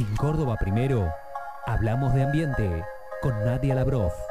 En 0.00 0.16
Córdoba 0.16 0.56
Primero, 0.56 1.12
hablamos 1.66 2.14
de 2.14 2.22
ambiente 2.22 2.82
con 3.20 3.38
Nadia 3.44 3.74
Labrof. 3.74 4.29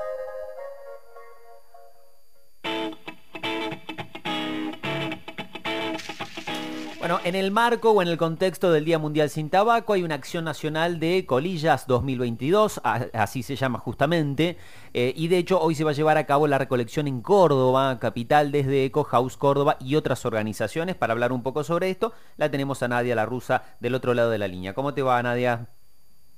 Bueno, 7.00 7.20
en 7.24 7.34
el 7.36 7.50
marco 7.52 7.92
o 7.92 8.02
en 8.02 8.10
el 8.10 8.18
contexto 8.18 8.74
del 8.74 8.84
Día 8.84 9.00
Mundial 9.00 9.30
sin 9.30 9.50
Tabaco 9.50 9.94
hay 9.94 10.04
una 10.04 10.16
acción 10.16 10.44
nacional 10.44 11.00
de 11.00 11.26
colillas 11.26 11.88
2022, 11.88 12.82
a- 12.84 13.06
así 13.14 13.42
se 13.42 13.56
llama 13.56 13.80
justamente, 13.80 14.58
eh, 14.94 15.14
y 15.16 15.30
de 15.30 15.38
hecho 15.38 15.62
hoy 15.62 15.76
se 15.76 15.86
va 15.86 15.92
a 15.92 15.94
llevar 15.94 16.18
a 16.18 16.26
cabo 16.26 16.46
la 16.48 16.58
recolección 16.58 17.08
en 17.08 17.22
Córdoba, 17.22 18.00
capital, 18.00 18.52
desde 18.52 18.84
Eco 18.84 19.06
House 19.06 19.38
Córdoba 19.38 19.78
y 19.80 19.96
otras 19.96 20.26
organizaciones. 20.26 20.98
Para 20.98 21.14
hablar 21.14 21.32
un 21.32 21.42
poco 21.42 21.64
sobre 21.64 21.90
esto, 21.90 22.12
la 22.36 22.52
tenemos 22.52 22.84
a 22.84 22.90
Nadia 22.90 23.16
La 23.16 23.26
Rusa 23.26 23.64
del 23.80 23.96
otro 23.96 24.14
lado 24.14 24.30
de 24.30 24.38
la 24.38 24.50
línea. 24.50 24.74
¿Cómo 24.74 24.94
te 24.94 25.02
va, 25.02 25.24
Nadia? 25.24 25.68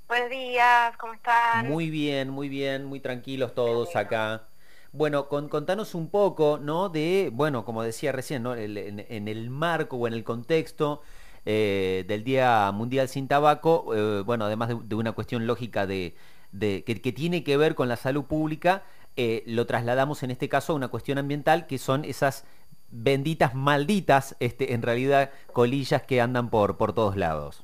Buenos 0.08 0.30
días, 0.30 0.96
¿cómo 0.98 1.14
están? 1.14 1.68
Muy 1.70 1.90
bien, 1.90 2.30
muy 2.30 2.50
bien, 2.50 2.86
muy 2.86 3.00
tranquilos 3.00 3.56
todos 3.56 3.96
acá. 3.96 4.44
Bueno, 4.94 5.30
con- 5.30 5.48
contanos 5.48 5.96
un 5.96 6.10
poco, 6.10 6.60
¿no? 6.62 6.90
De, 6.90 7.30
bueno, 7.34 7.64
como 7.64 7.82
decía 7.84 8.12
recién, 8.12 8.44
¿no? 8.44 8.56
En, 8.56 8.78
el 9.28 9.50
marco 9.50 9.96
o 9.98 10.08
en 10.08 10.14
el 10.14 10.24
contexto 10.26 11.02
eh, 11.46 12.04
del 12.08 12.24
Día 12.26 12.70
Mundial 12.74 13.08
sin 13.08 13.28
Tabaco, 13.28 13.94
eh, 13.96 14.22
bueno, 14.26 14.46
además 14.46 14.70
de, 14.84 14.96
una 14.96 15.14
cuestión 15.14 15.48
lógica 15.48 15.88
de, 15.88 16.14
que 16.60 17.14
tiene 17.16 17.44
que 17.44 17.56
ver 17.58 17.76
con 17.76 17.88
la 17.88 17.96
salud 17.96 18.26
pública, 18.26 18.84
eh, 19.16 19.44
lo 19.46 19.66
trasladamos 19.66 20.24
en 20.24 20.32
este 20.32 20.50
caso 20.50 20.74
a 20.74 20.76
una 20.76 20.90
cuestión 20.90 21.18
ambiental 21.18 21.68
que 21.68 21.78
son 21.78 22.04
esas 22.06 22.44
benditas, 22.90 23.56
malditas, 23.56 24.36
este, 24.42 24.74
en 24.74 24.82
realidad, 24.82 25.32
colillas 25.54 26.04
que 26.04 26.20
andan 26.22 26.50
por, 26.50 26.78
por 26.78 26.94
todos 26.94 27.16
lados. 27.16 27.64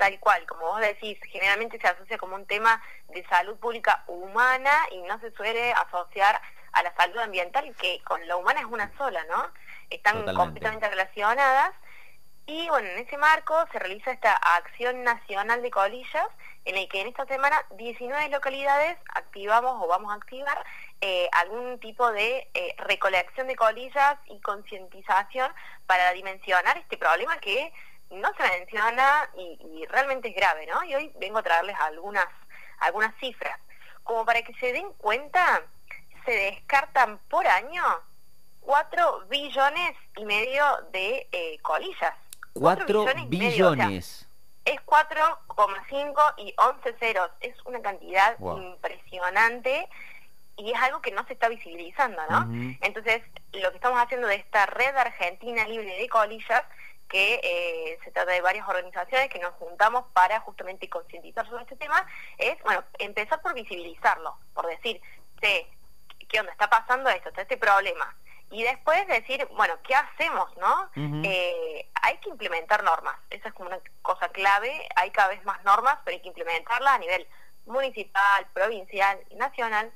Tal 0.00 0.18
cual, 0.18 0.46
como 0.46 0.62
vos 0.62 0.80
decís, 0.80 1.18
generalmente 1.28 1.78
se 1.78 1.86
asocia 1.86 2.16
como 2.16 2.34
un 2.34 2.46
tema 2.46 2.82
de 3.08 3.22
salud 3.26 3.58
pública 3.58 4.02
humana 4.06 4.72
y 4.92 5.02
no 5.02 5.20
se 5.20 5.30
suele 5.32 5.72
asociar 5.72 6.40
a 6.72 6.82
la 6.82 6.94
salud 6.96 7.18
ambiental, 7.18 7.76
que 7.76 8.00
con 8.04 8.26
la 8.26 8.36
humana 8.36 8.60
es 8.60 8.66
una 8.66 8.90
sola, 8.96 9.22
¿no? 9.24 9.50
Están 9.90 10.14
Totalmente. 10.14 10.42
completamente 10.42 10.88
relacionadas. 10.88 11.72
Y 12.46 12.66
bueno, 12.70 12.88
en 12.88 12.98
ese 13.00 13.18
marco 13.18 13.54
se 13.72 13.78
realiza 13.78 14.10
esta 14.10 14.32
acción 14.32 15.04
nacional 15.04 15.60
de 15.60 15.70
colillas, 15.70 16.28
en 16.64 16.78
el 16.78 16.88
que 16.88 17.02
en 17.02 17.08
esta 17.08 17.26
semana 17.26 17.62
19 17.76 18.30
localidades 18.30 18.96
activamos 19.14 19.84
o 19.84 19.86
vamos 19.86 20.10
a 20.12 20.16
activar 20.16 20.64
eh, 21.02 21.28
algún 21.32 21.78
tipo 21.78 22.10
de 22.10 22.48
eh, 22.54 22.74
recolección 22.78 23.48
de 23.48 23.56
colillas 23.56 24.16
y 24.28 24.40
concientización 24.40 25.52
para 25.86 26.10
dimensionar 26.14 26.78
este 26.78 26.96
problema 26.96 27.36
que 27.38 27.70
no 28.10 28.28
se 28.36 28.42
menciona 28.58 29.28
y, 29.36 29.58
y 29.80 29.86
realmente 29.86 30.28
es 30.28 30.34
grave, 30.34 30.66
¿no? 30.66 30.82
Y 30.84 30.94
hoy 30.94 31.12
vengo 31.18 31.38
a 31.38 31.42
traerles 31.42 31.76
algunas, 31.80 32.26
algunas 32.78 33.14
cifras. 33.20 33.58
Como 34.02 34.24
para 34.24 34.42
que 34.42 34.54
se 34.54 34.72
den 34.72 34.92
cuenta, 34.94 35.62
se 36.24 36.32
descartan 36.32 37.18
por 37.28 37.46
año 37.46 37.82
4 38.60 39.26
billones 39.28 39.92
y 40.16 40.24
medio 40.24 40.64
de 40.92 41.28
eh, 41.32 41.58
colillas. 41.62 42.14
Cuatro 42.52 42.84
4 42.86 43.00
billones 43.04 43.24
y 43.32 43.38
medio, 43.38 43.70
o 43.70 43.74
sea, 43.74 43.86
billones. 43.86 44.28
es 44.64 44.80
4,5 44.84 46.34
y 46.38 46.54
11 46.58 46.94
ceros. 46.98 47.30
Es 47.40 47.54
una 47.64 47.80
cantidad 47.80 48.36
Wow. 48.38 48.58
impresionante 48.60 49.88
y 50.56 50.72
es 50.72 50.80
algo 50.82 51.00
que 51.00 51.10
no 51.12 51.24
se 51.26 51.32
está 51.32 51.48
visibilizando, 51.48 52.20
¿no? 52.28 52.46
Entonces, 52.82 53.22
lo 53.52 53.70
que 53.70 53.76
estamos 53.76 53.98
haciendo 53.98 54.26
de 54.28 54.34
esta 54.34 54.66
red 54.66 54.94
argentina 54.96 55.66
libre 55.66 55.96
de 55.96 56.08
colillas, 56.08 56.62
que 57.10 57.40
eh, 57.42 57.98
se 58.04 58.10
trata 58.12 58.32
de 58.32 58.40
varias 58.40 58.66
organizaciones 58.66 59.28
que 59.28 59.40
nos 59.40 59.52
juntamos 59.54 60.04
para 60.14 60.40
justamente 60.40 60.88
concientizar 60.88 61.46
sobre 61.48 61.64
este 61.64 61.76
tema, 61.76 62.06
es, 62.38 62.62
bueno, 62.62 62.84
empezar 62.98 63.42
por 63.42 63.52
visibilizarlo, 63.52 64.38
por 64.54 64.66
decir, 64.66 65.02
che, 65.40 65.68
¿qué 66.28 66.40
onda? 66.40 66.52
Está 66.52 66.70
pasando 66.70 67.10
esto, 67.10 67.28
está 67.28 67.42
este 67.42 67.58
problema. 67.58 68.16
Y 68.52 68.62
después 68.62 69.06
decir, 69.06 69.46
bueno, 69.56 69.74
¿qué 69.82 69.94
hacemos, 69.94 70.56
no? 70.56 70.90
Eh, 71.24 71.88
hay 72.02 72.18
que 72.18 72.30
implementar 72.30 72.82
normas, 72.82 73.16
esa 73.30 73.48
es 73.48 73.54
como 73.54 73.68
una 73.68 73.80
cosa 74.02 74.28
clave, 74.28 74.88
hay 74.96 75.10
cada 75.10 75.28
vez 75.28 75.44
más 75.44 75.62
normas, 75.64 75.98
pero 76.04 76.16
hay 76.16 76.22
que 76.22 76.28
implementarlas 76.28 76.94
a 76.94 76.98
nivel 76.98 77.28
municipal, 77.66 78.46
provincial 78.52 79.20
y 79.30 79.34
nacional. 79.36 79.92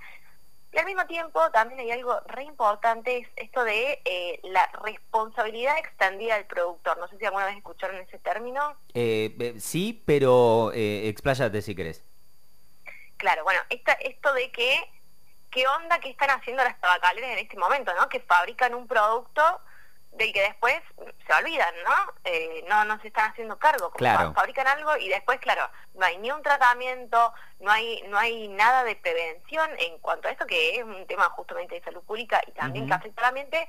Y 0.74 0.78
al 0.78 0.86
mismo 0.86 1.06
tiempo 1.06 1.40
también 1.52 1.78
hay 1.78 1.92
algo 1.92 2.18
re 2.26 2.42
importante, 2.42 3.18
es 3.18 3.28
esto 3.36 3.62
de 3.62 4.02
eh, 4.04 4.40
la 4.42 4.68
responsabilidad 4.82 5.78
extendida 5.78 6.34
del 6.34 6.46
productor. 6.46 6.98
No 6.98 7.06
sé 7.06 7.16
si 7.16 7.24
alguna 7.24 7.46
vez 7.46 7.56
escucharon 7.56 7.96
ese 7.98 8.18
término. 8.18 8.76
Eh, 8.92 9.36
eh, 9.38 9.54
sí, 9.60 10.02
pero 10.04 10.72
eh, 10.74 11.06
expláyate 11.08 11.62
si 11.62 11.76
querés. 11.76 12.02
Claro, 13.18 13.44
bueno, 13.44 13.60
esta, 13.70 13.92
esto 13.92 14.34
de 14.34 14.50
que, 14.50 14.80
¿qué 15.52 15.64
onda 15.68 16.00
que 16.00 16.10
están 16.10 16.30
haciendo 16.30 16.64
las 16.64 16.80
tabacaleras 16.80 17.30
en 17.30 17.38
este 17.38 17.56
momento, 17.56 17.94
no? 17.94 18.08
Que 18.08 18.18
fabrican 18.18 18.74
un 18.74 18.88
producto 18.88 19.60
del 20.14 20.32
que 20.32 20.42
después 20.42 20.80
se 21.26 21.32
olvidan, 21.34 21.74
¿no? 21.84 22.12
Eh, 22.24 22.64
no, 22.68 22.84
no 22.84 23.00
se 23.00 23.08
están 23.08 23.30
haciendo 23.30 23.58
cargo. 23.58 23.86
Como 23.90 23.98
Claro. 23.98 24.28
fa- 24.28 24.40
Fabrican 24.40 24.66
algo 24.68 24.96
y 24.96 25.08
después, 25.08 25.38
claro, 25.40 25.68
no 25.94 26.06
hay 26.06 26.18
ni 26.18 26.30
un 26.30 26.42
tratamiento, 26.42 27.32
no 27.60 27.70
hay, 27.70 28.02
no 28.08 28.18
hay 28.18 28.48
nada 28.48 28.84
de 28.84 28.94
prevención 28.96 29.70
en 29.78 29.98
cuanto 29.98 30.28
a 30.28 30.30
esto, 30.30 30.46
que 30.46 30.76
es 30.76 30.82
un 30.84 31.06
tema 31.06 31.24
justamente 31.30 31.74
de 31.74 31.82
salud 31.82 32.02
pública 32.04 32.40
y 32.46 32.52
también 32.52 32.86
que 32.86 32.94
afecta 32.94 33.22
al 33.22 33.28
ambiente. 33.28 33.68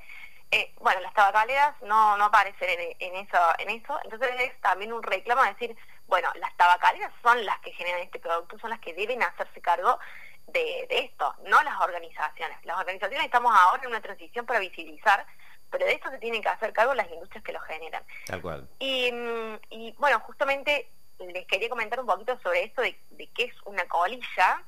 Eh, 0.52 0.72
bueno, 0.78 1.00
las 1.00 1.12
tabacaleras 1.14 1.74
no, 1.82 2.16
no 2.16 2.26
aparecen 2.26 2.68
en, 2.70 2.96
en 3.00 3.26
eso, 3.26 3.38
en 3.58 3.68
eso, 3.70 3.98
entonces 4.04 4.30
es 4.38 4.60
también 4.60 4.92
un 4.92 5.02
reclamo 5.02 5.42
de 5.42 5.50
decir, 5.54 5.76
bueno, 6.06 6.30
las 6.36 6.56
tabacaleras 6.56 7.12
son 7.24 7.44
las 7.44 7.58
que 7.58 7.72
generan 7.72 8.00
este 8.02 8.20
producto, 8.20 8.56
son 8.60 8.70
las 8.70 8.78
que 8.78 8.94
deben 8.94 9.20
hacerse 9.24 9.60
cargo 9.60 9.98
de, 10.46 10.86
de 10.88 10.98
esto, 11.00 11.34
no 11.46 11.60
las 11.64 11.80
organizaciones. 11.80 12.64
Las 12.64 12.78
organizaciones 12.78 13.24
estamos 13.24 13.52
ahora 13.58 13.82
en 13.82 13.88
una 13.88 14.00
transición 14.00 14.46
para 14.46 14.60
visibilizar, 14.60 15.26
pero 15.70 15.86
de 15.86 15.92
esto 15.92 16.10
se 16.10 16.18
tienen 16.18 16.42
que 16.42 16.48
hacer 16.48 16.72
cargo 16.72 16.94
las 16.94 17.10
industrias 17.10 17.44
que 17.44 17.52
lo 17.52 17.60
generan. 17.60 18.02
Tal 18.26 18.40
cual. 18.42 18.68
Y, 18.78 19.10
mm, 19.12 19.58
y, 19.70 19.92
bueno, 19.98 20.20
justamente 20.20 20.90
les 21.18 21.46
quería 21.46 21.68
comentar 21.68 22.00
un 22.00 22.06
poquito 22.06 22.38
sobre 22.40 22.64
esto 22.64 22.82
de, 22.82 22.98
de 23.10 23.26
qué 23.28 23.44
es 23.44 23.54
una 23.64 23.86
colilla, 23.86 24.62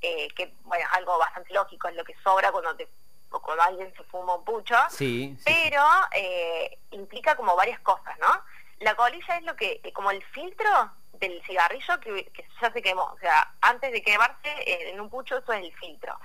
eh, 0.00 0.28
que 0.34 0.52
bueno, 0.62 0.86
algo 0.92 1.18
bastante 1.18 1.52
lógico, 1.52 1.88
es 1.88 1.94
lo 1.94 2.04
que 2.04 2.16
sobra 2.22 2.50
cuando 2.52 2.74
te 2.76 2.88
o 3.30 3.40
cuando 3.40 3.62
alguien 3.62 3.92
se 3.96 4.02
fuma 4.04 4.34
un 4.34 4.44
pucho, 4.44 4.76
Sí, 4.90 5.36
sí, 5.38 5.44
pero 5.44 5.84
eh, 6.12 6.78
implica 6.90 7.36
como 7.36 7.54
varias 7.54 7.78
cosas, 7.80 8.18
¿no? 8.18 8.42
La 8.80 8.94
colilla 8.94 9.36
es 9.36 9.44
lo 9.44 9.54
que, 9.54 9.80
que 9.80 9.92
como 9.92 10.10
el 10.10 10.22
filtro 10.24 10.90
del 11.12 11.40
cigarrillo 11.44 12.00
que, 12.00 12.24
que 12.32 12.48
ya 12.60 12.72
se 12.72 12.82
quemó, 12.82 13.04
o 13.04 13.18
sea, 13.20 13.54
antes 13.60 13.92
de 13.92 14.02
quemarse 14.02 14.48
eh, 14.66 14.90
en 14.90 15.00
un 15.00 15.10
pucho 15.10 15.38
eso 15.38 15.52
es 15.52 15.62
el 15.62 15.72
filtro, 15.76 16.18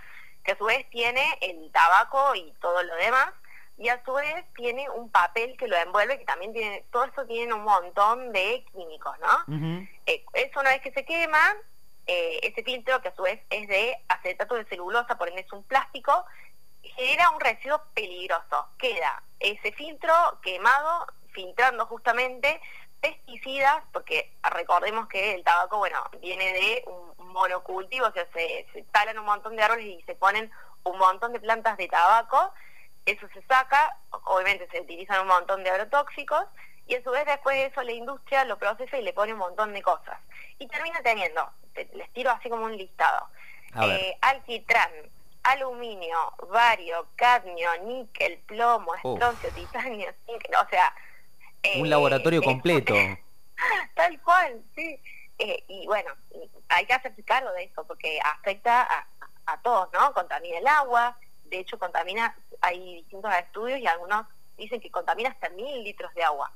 que 0.43 0.53
a 0.53 0.57
su 0.57 0.65
vez 0.65 0.89
tiene 0.89 1.37
el 1.41 1.71
tabaco 1.71 2.33
y 2.33 2.51
todo 2.59 2.81
lo 2.81 2.95
demás, 2.95 3.29
y 3.77 3.89
a 3.89 4.03
su 4.05 4.13
vez 4.13 4.45
tiene 4.55 4.89
un 4.89 5.09
papel 5.09 5.57
que 5.57 5.67
lo 5.67 5.75
envuelve, 5.75 6.17
que 6.17 6.25
también 6.25 6.53
tiene, 6.53 6.85
todo 6.91 7.03
esto 7.03 7.25
tiene 7.25 7.53
un 7.53 7.63
montón 7.63 8.31
de 8.31 8.65
químicos, 8.71 9.17
¿no? 9.19 9.85
Eh, 10.05 10.23
eso 10.33 10.59
una 10.59 10.69
vez 10.69 10.81
que 10.81 10.93
se 10.93 11.03
quema, 11.03 11.57
eh, 12.07 12.39
ese 12.43 12.63
filtro, 12.63 13.01
que 13.01 13.09
a 13.09 13.15
su 13.15 13.23
vez 13.23 13.41
es 13.49 13.67
de 13.67 13.97
acetato 14.07 14.55
de 14.55 14.65
celulosa, 14.65 15.17
por 15.17 15.27
ende 15.27 15.41
es 15.41 15.51
un 15.51 15.63
plástico, 15.63 16.25
genera 16.81 17.31
un 17.31 17.39
residuo 17.39 17.81
peligroso. 17.93 18.69
Queda 18.77 19.23
ese 19.39 19.71
filtro 19.73 20.13
quemado, 20.41 21.07
filtrando 21.31 21.85
justamente 21.87 22.61
pesticidas, 23.01 23.83
porque 23.91 24.31
recordemos 24.41 25.07
que 25.09 25.33
el 25.33 25.43
tabaco, 25.43 25.79
bueno, 25.79 25.99
viene 26.21 26.53
de 26.53 26.83
un 26.87 27.27
monocultivo, 27.33 28.07
o 28.07 28.11
sea, 28.13 28.25
se, 28.33 28.65
se 28.71 28.83
talan 28.83 29.19
un 29.19 29.25
montón 29.25 29.55
de 29.55 29.63
árboles 29.63 29.85
y 29.85 30.01
se 30.03 30.15
ponen 30.15 30.49
un 30.83 30.97
montón 30.97 31.33
de 31.33 31.39
plantas 31.39 31.75
de 31.77 31.87
tabaco, 31.87 32.53
eso 33.05 33.27
se 33.33 33.41
saca, 33.43 33.97
obviamente 34.25 34.67
se 34.71 34.81
utilizan 34.81 35.21
un 35.21 35.27
montón 35.27 35.63
de 35.63 35.69
agrotóxicos, 35.69 36.45
y 36.87 36.95
a 36.95 37.03
su 37.03 37.09
vez 37.11 37.25
después 37.25 37.55
de 37.57 37.65
eso 37.65 37.81
la 37.83 37.91
industria 37.91 38.45
lo 38.45 38.57
procesa 38.57 38.97
y 38.97 39.01
le 39.03 39.13
pone 39.13 39.33
un 39.33 39.39
montón 39.39 39.73
de 39.73 39.81
cosas. 39.81 40.19
Y 40.59 40.67
termina 40.67 41.01
teniendo, 41.01 41.49
te- 41.73 41.89
les 41.93 42.11
tiro 42.13 42.31
así 42.31 42.49
como 42.49 42.65
un 42.65 42.77
listado, 42.77 43.27
eh, 43.83 44.15
alquitrán, 44.21 44.91
aluminio, 45.43 46.33
bario, 46.49 47.07
cadmio, 47.15 47.69
níquel, 47.83 48.37
plomo, 48.47 48.93
estroncio, 48.95 49.49
titanio, 49.51 50.11
zinc, 50.25 50.43
o 50.63 50.69
sea... 50.69 50.93
Un 51.77 51.85
eh, 51.85 51.89
laboratorio 51.89 52.39
es- 52.41 52.45
completo. 52.45 52.93
Tal 53.95 54.21
cual, 54.21 54.61
sí. 54.75 54.99
Eh, 55.37 55.63
y 55.67 55.85
bueno, 55.87 56.11
hay 56.69 56.85
que 56.85 56.93
hacerse 56.93 57.23
cargo 57.23 57.51
de 57.53 57.63
eso 57.65 57.85
porque 57.85 58.19
afecta 58.23 58.81
a, 58.83 59.07
a 59.47 59.61
todos, 59.61 59.91
¿no? 59.93 60.13
Contamina 60.13 60.57
el 60.59 60.67
agua, 60.67 61.17
de 61.45 61.59
hecho 61.59 61.77
contamina, 61.79 62.35
hay 62.61 62.95
distintos 62.95 63.33
estudios 63.35 63.79
y 63.79 63.87
algunos 63.87 64.25
dicen 64.57 64.79
que 64.81 64.91
contamina 64.91 65.29
hasta 65.29 65.49
mil 65.49 65.83
litros 65.83 66.13
de 66.13 66.23
agua. 66.23 66.51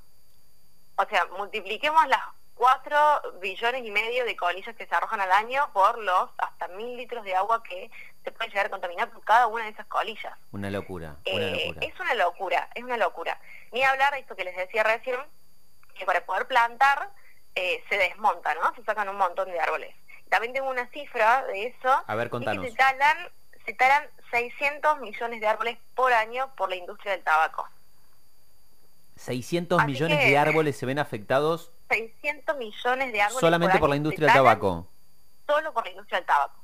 O 0.95 1.06
sea, 1.06 1.25
multipliquemos 1.38 2.06
las 2.07 2.21
4 2.56 3.39
billones 3.39 3.86
y 3.86 3.91
medio 3.91 4.25
de 4.25 4.36
colillas 4.36 4.75
que 4.75 4.86
se 4.86 4.94
arrojan 4.94 5.21
al 5.21 5.31
año 5.31 5.69
por 5.71 5.97
los 5.97 6.30
hasta 6.38 6.68
mil 6.69 6.97
litros 6.97 7.24
de 7.24 7.36
agua 7.36 7.63
que 7.63 7.89
se 8.24 8.31
pueden 8.31 8.51
llegar 8.51 8.65
a 8.65 8.69
contaminar 8.69 9.09
por 9.12 9.24
cada 9.24 9.47
una 9.47 9.63
de 9.63 9.69
esas 9.71 9.86
colillas. 9.86 10.38
Una 10.51 10.69
locura, 10.69 11.15
una 11.31 11.45
Eh, 11.45 11.65
locura. 11.68 11.86
es 11.88 12.00
una 12.00 12.13
locura, 12.15 12.69
es 12.75 12.83
una 12.83 12.97
locura. 12.97 13.39
Ni 13.71 13.81
hablar 13.83 14.13
de 14.13 14.19
esto 14.19 14.36
que 14.36 14.44
les 14.44 14.57
decía 14.57 14.83
recién, 14.83 15.18
que 15.97 16.06
para 16.06 16.25
poder 16.25 16.47
plantar 16.47 17.09
eh, 17.56 17.83
se 17.89 17.97
desmonta, 17.97 18.53
¿no? 18.56 18.74
Se 18.75 18.83
sacan 18.83 19.07
un 19.09 19.18
montón 19.18 19.50
de 19.51 19.59
árboles. 19.59 19.95
También 20.30 20.53
tengo 20.53 20.69
una 20.69 20.86
cifra 20.89 21.44
de 21.45 21.68
eso. 21.68 22.03
A 22.07 22.15
ver, 22.15 22.27
y 22.27 22.30
contanos. 22.30 22.63
que 22.63 22.71
se 22.71 22.77
talan, 22.77 23.30
se 23.66 23.74
talan 23.74 24.04
600 24.32 25.00
millones 25.00 25.42
de 25.42 25.48
árboles 25.48 25.78
por 25.96 26.14
año 26.14 26.54
por 26.56 26.70
la 26.70 26.76
industria 26.76 27.14
del 27.14 27.24
tabaco. 27.24 27.68
600 29.18 29.80
Así 29.80 29.88
millones 29.92 30.20
de 30.20 30.38
árboles 30.38 30.78
se 30.78 30.86
ven 30.86 30.98
afectados 30.98 31.72
600 31.90 32.56
millones 32.58 33.12
de 33.12 33.22
árboles 33.22 33.40
solamente 33.40 33.80
por 33.80 33.90
la 33.90 33.96
industria 33.96 34.28
del 34.28 34.36
tabaco. 34.36 34.88
Solo 35.48 35.74
por 35.74 35.84
la 35.84 35.92
industria 35.92 36.20
del 36.20 36.26
tabaco. 36.26 36.56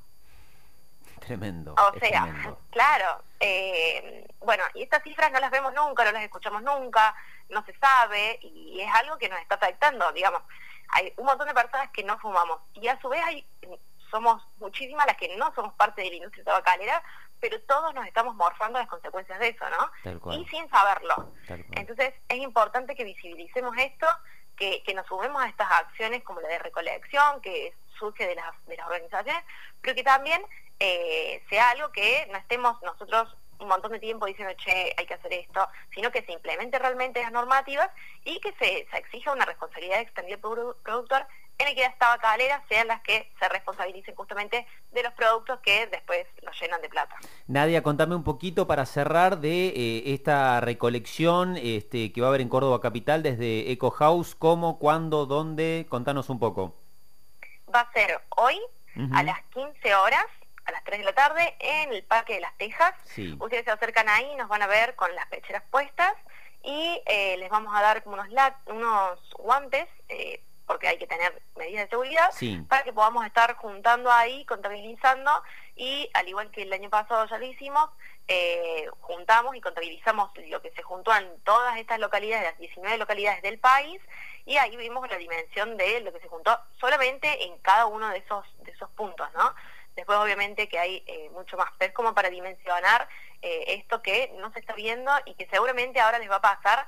Tremendo. 1.20 1.74
O 1.74 2.00
sea, 2.00 2.24
tremendo. 2.24 2.60
claro, 2.70 3.24
eh, 3.40 4.28
bueno, 4.42 4.64
y 4.76 4.84
estas 4.84 5.02
cifras 5.04 5.32
no 5.32 5.40
las 5.40 5.50
vemos 5.50 5.74
nunca, 5.74 6.06
no 6.06 6.12
las 6.12 6.24
escuchamos 6.24 6.62
nunca, 6.62 7.16
no 7.50 7.66
se 7.66 7.74
sabe, 7.78 8.40
y 8.42 8.80
es 8.80 8.94
algo 8.94 9.18
que 9.18 9.28
nos 9.28 9.40
está 9.40 9.56
afectando, 9.56 10.12
digamos. 10.12 10.44
Hay 10.90 11.12
un 11.18 11.26
montón 11.26 11.48
de 11.48 11.56
personas 11.56 11.90
que 11.90 12.04
no 12.04 12.20
fumamos, 12.20 12.60
y 12.76 12.88
a 12.88 13.00
su 13.02 13.10
vez 13.10 13.24
hay, 13.26 13.46
somos 14.16 14.42
muchísimas 14.60 15.06
las 15.06 15.18
que 15.18 15.36
no 15.36 15.54
somos 15.54 15.74
parte 15.74 16.02
de 16.02 16.10
la 16.10 16.16
industria 16.16 16.46
tabacalera, 16.46 17.04
pero 17.42 17.60
todos 17.64 17.94
nos 17.94 18.08
estamos 18.08 18.34
morfando 18.36 18.80
las 18.80 18.88
consecuencias 18.88 19.38
de 19.40 19.50
eso, 19.50 19.70
¿no? 19.70 19.92
Tal 20.06 20.20
cual. 20.22 20.40
Y 20.40 20.46
sin 20.48 20.70
saberlo. 20.70 21.34
Tal 21.46 21.66
cual. 21.66 21.80
Entonces 21.80 22.14
es 22.30 22.38
importante 22.38 22.96
que 22.96 23.04
visibilicemos 23.04 23.78
esto, 23.78 24.08
que, 24.56 24.82
que 24.84 24.94
nos 24.94 25.06
sumemos 25.08 25.44
a 25.44 25.50
estas 25.50 25.70
acciones 25.70 26.24
como 26.24 26.40
la 26.40 26.48
de 26.48 26.60
recolección, 26.60 27.42
que 27.42 27.74
surge 28.00 28.26
de 28.26 28.36
las, 28.36 28.66
de 28.68 28.78
las 28.78 28.88
organizaciones, 28.88 29.44
pero 29.82 29.96
que 29.96 30.04
también 30.04 30.42
eh, 30.80 31.44
sea 31.50 31.72
algo 31.72 31.92
que 31.92 32.26
no 32.32 32.38
estemos 32.38 32.82
nosotros 32.84 33.36
un 33.60 33.68
montón 33.68 33.92
de 33.92 34.00
tiempo 34.00 34.26
diciendo, 34.28 34.54
che, 34.58 34.94
hay 34.98 35.06
que 35.06 35.14
hacer 35.14 35.34
esto, 35.34 35.68
sino 35.94 36.10
que 36.12 36.24
se 36.24 36.32
implemente 36.32 36.80
realmente 36.80 37.22
las 37.22 37.34
normativas 37.34 37.90
y 38.24 38.40
que 38.40 38.54
se, 38.54 38.88
se 38.90 38.98
exija 38.98 39.34
una 39.34 39.46
responsabilidad 39.46 40.00
extendida 40.00 40.36
el 40.36 40.42
productor 40.42 41.28
en 41.58 41.76
las 41.78 41.98
tabacaleras 41.98 42.62
sean 42.68 42.88
las 42.88 43.02
que 43.02 43.32
se 43.40 43.48
responsabilicen 43.50 44.14
justamente 44.16 44.68
de 44.92 45.04
los 45.04 45.14
productos 45.14 45.60
que 45.62 45.88
después 45.88 46.26
los 46.42 46.60
llenan 46.60 46.82
de 46.82 46.90
plata. 46.90 47.16
Nadia, 47.48 47.82
contame 47.82 48.16
un 48.16 48.24
poquito 48.24 48.68
para 48.68 48.86
cerrar 48.86 49.38
de 49.40 49.68
eh, 49.68 50.04
esta 50.14 50.60
recolección 50.62 51.58
este, 51.58 52.12
que 52.12 52.22
va 52.22 52.28
a 52.28 52.30
haber 52.30 52.42
en 52.42 52.50
Córdoba 52.50 52.82
Capital 52.82 53.24
desde 53.24 53.72
Eco 53.72 53.90
House, 53.92 54.36
cómo, 54.36 54.80
cuándo, 54.80 55.26
dónde, 55.26 55.86
contanos 55.90 56.30
un 56.30 56.40
poco. 56.40 56.76
Va 57.74 57.82
a 57.82 57.92
ser 57.94 58.22
hoy 58.38 58.60
a 59.14 59.24
las 59.24 59.42
15 59.54 59.96
horas, 59.96 60.26
a 60.66 60.72
las 60.72 60.84
3 60.86 61.00
de 61.00 61.06
la 61.06 61.14
tarde, 61.14 61.56
en 61.60 61.92
el 61.94 62.04
Parque 62.04 62.36
de 62.36 62.40
las 62.42 62.56
Tejas. 62.58 62.94
Sí. 63.06 63.36
Ustedes 63.40 63.66
se 63.66 63.72
acercan 63.72 64.08
ahí, 64.10 64.36
nos 64.38 64.48
van 64.48 64.62
a 64.62 64.68
ver 64.68 64.96
con 64.96 65.14
las 65.16 65.26
pecheras 65.28 65.64
puestas 65.70 66.14
y 66.64 67.02
eh, 67.06 67.36
les 67.38 67.50
vamos 67.50 67.74
a 67.76 67.82
dar 67.82 68.04
como 68.04 68.16
unos, 68.16 68.30
lat- 68.30 68.56
unos 68.68 69.20
guantes, 69.38 69.86
eh, 70.10 70.42
porque 70.66 70.88
hay 70.88 70.98
que 70.98 71.08
tener 71.08 71.42
medidas 71.56 71.86
de 71.86 71.90
seguridad, 71.90 72.30
Sí. 72.32 72.58
para 72.68 72.84
que 72.84 72.94
podamos 72.94 73.26
estar 73.26 73.56
juntando 73.56 74.12
ahí, 74.12 74.46
contabilizando 74.46 75.32
y 75.76 76.10
al 76.14 76.28
igual 76.28 76.50
que 76.52 76.64
el 76.64 76.74
año 76.74 76.90
pasado 76.90 77.26
ya 77.28 77.38
lo 77.38 77.46
hicimos, 77.46 77.90
eh, 78.28 78.90
juntamos 79.02 79.56
y 79.56 79.62
contabilizamos 79.62 80.32
lo 80.48 80.62
que 80.62 80.72
se 80.72 80.82
juntó 80.82 81.16
en 81.16 81.40
todas 81.42 81.78
estas 81.78 82.00
localidades, 82.00 82.52
las 82.52 82.58
19 82.60 82.98
localidades 82.98 83.42
del 83.44 83.60
país 83.60 84.02
y 84.46 84.58
ahí 84.58 84.76
vimos 84.78 85.08
la 85.10 85.18
dimensión 85.18 85.78
de 85.78 86.02
lo 86.02 86.12
que 86.12 86.20
se 86.20 86.28
juntó 86.28 86.60
solamente 86.80 87.46
en 87.46 87.58
cada 87.60 87.86
uno 87.86 88.10
de 88.10 88.18
esos, 88.20 88.46
de 88.64 88.72
esos 88.72 88.90
puntos, 88.92 89.28
¿no? 89.34 89.54
Después 89.96 90.18
obviamente 90.18 90.68
que 90.68 90.78
hay 90.78 91.04
eh, 91.08 91.30
mucho 91.32 91.56
más, 91.56 91.70
pero 91.78 91.90
es 91.90 91.96
como 91.96 92.14
para 92.14 92.30
dimensionar 92.30 93.08
eh, 93.42 93.64
esto 93.68 94.02
que 94.02 94.34
no 94.38 94.52
se 94.52 94.60
está 94.60 94.74
viendo 94.74 95.12
y 95.26 95.36
que 95.36 95.48
seguramente 95.48 96.00
ahora 96.02 96.20
les 96.20 96.30
va 96.30 96.38
a 96.38 96.42
pasar, 96.42 96.86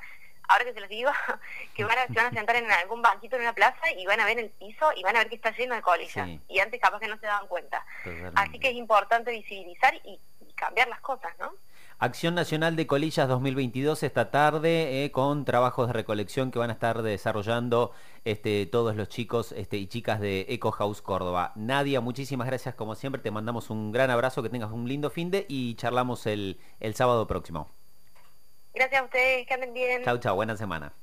ahora 0.48 0.66
que 0.66 0.74
se 0.74 0.80
los 0.80 0.90
digo, 0.90 1.12
que 1.76 1.84
van 1.84 1.98
a, 1.98 2.08
se 2.08 2.14
van 2.14 2.28
a 2.28 2.32
sentar 2.32 2.56
en 2.56 2.70
algún 2.72 3.02
banquito 3.02 3.36
en 3.36 3.44
una 3.44 3.54
plaza 3.54 3.92
y 3.98 4.06
van 4.06 4.20
a 4.20 4.26
ver 4.26 4.40
el 4.40 4.50
piso 4.50 4.92
y 4.96 5.04
van 5.04 5.16
a 5.16 5.20
ver 5.20 5.30
que 5.30 5.36
está 5.36 5.52
lleno 5.52 5.76
de 5.76 5.82
colillas. 5.82 6.28
Sí. 6.28 6.42
Y 6.50 6.60
antes 6.60 6.80
capaz 6.82 7.00
que 7.00 7.08
no 7.08 7.18
se 7.18 7.26
daban 7.26 7.48
cuenta. 7.48 7.86
Totalmente. 8.04 8.42
Así 8.42 8.60
que 8.60 8.70
es 8.70 8.76
importante 8.76 9.32
visibilizar 9.32 9.94
y, 10.04 10.20
y 10.48 10.54
cambiar 10.54 10.88
las 10.88 11.02
cosas, 11.02 11.34
¿no? 11.40 11.52
Acción 12.00 12.36
Nacional 12.36 12.76
de 12.76 12.86
Colillas 12.86 13.28
2022 13.28 14.04
esta 14.04 14.30
tarde 14.30 15.04
eh, 15.04 15.12
con 15.12 15.46
trabajos 15.46 15.88
de 15.88 15.94
recolección 15.94 16.52
que 16.52 16.60
van 16.60 16.70
a 16.70 16.74
estar 16.74 17.02
desarrollando 17.02 17.92
este, 18.24 18.68
todos 18.68 18.96
los 18.96 19.10
chicos 19.10 19.52
este, 19.52 19.78
y 19.78 19.88
chicas 19.88 20.20
de 20.20 20.46
Eco 20.48 20.70
House 20.70 21.02
Córdoba. 21.02 21.54
Nadia, 21.56 22.00
muchísimas 22.00 22.46
gracias 22.46 22.76
como 22.76 22.94
siempre, 22.94 23.20
te 23.20 23.32
mandamos 23.32 23.72
un 23.72 23.92
gran 23.92 24.12
abrazo, 24.12 24.44
que 24.44 24.50
tengas 24.50 24.72
un 24.72 24.88
lindo 24.88 25.10
fin 25.10 25.32
de 25.32 25.48
y 25.50 25.74
charlamos 25.74 26.28
el, 26.28 26.60
el 26.80 26.94
sábado 26.94 27.26
próximo. 27.26 27.68
Gracias 28.78 29.02
a 29.02 29.06
ustedes, 29.06 29.48
que 29.48 29.54
anden 29.56 29.74
bien. 29.74 30.04
Chau, 30.04 30.20
chau, 30.20 30.36
buena 30.36 30.56
semana. 30.56 30.94